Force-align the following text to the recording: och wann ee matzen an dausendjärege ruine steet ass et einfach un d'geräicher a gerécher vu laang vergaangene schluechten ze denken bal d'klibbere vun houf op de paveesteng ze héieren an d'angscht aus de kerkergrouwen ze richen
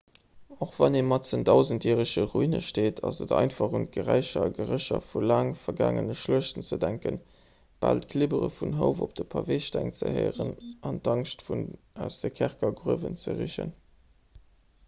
och 0.65 0.71
wann 0.79 0.95
ee 0.99 1.05
matzen 1.07 1.37
an 1.39 1.43
dausendjärege 1.49 2.21
ruine 2.31 2.59
steet 2.67 3.01
ass 3.09 3.19
et 3.25 3.33
einfach 3.39 3.75
un 3.79 3.83
d'geräicher 3.89 4.45
a 4.45 4.53
gerécher 4.59 5.01
vu 5.09 5.21
laang 5.33 5.51
vergaangene 5.65 6.15
schluechten 6.23 6.65
ze 6.69 6.79
denken 6.85 7.21
bal 7.87 8.01
d'klibbere 8.07 8.49
vun 8.57 8.75
houf 8.81 9.03
op 9.09 9.15
de 9.21 9.27
paveesteng 9.37 9.93
ze 10.01 10.15
héieren 10.19 10.53
an 10.91 11.01
d'angscht 11.09 11.47
aus 12.07 12.19
de 12.25 12.33
kerkergrouwen 12.41 13.23
ze 13.27 13.37
richen 13.47 13.73